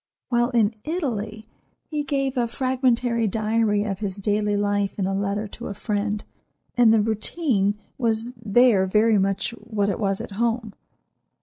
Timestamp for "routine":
7.03-7.77